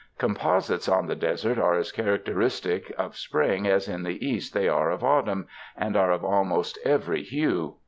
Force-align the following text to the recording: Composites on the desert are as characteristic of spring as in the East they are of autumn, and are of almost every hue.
Composites 0.17 0.89
on 0.89 1.05
the 1.05 1.15
desert 1.15 1.59
are 1.59 1.75
as 1.75 1.91
characteristic 1.91 2.91
of 2.97 3.15
spring 3.15 3.67
as 3.67 3.87
in 3.87 4.01
the 4.01 4.25
East 4.27 4.51
they 4.51 4.67
are 4.67 4.89
of 4.89 5.03
autumn, 5.03 5.45
and 5.77 5.95
are 5.95 6.09
of 6.11 6.25
almost 6.25 6.79
every 6.83 7.21
hue. 7.21 7.75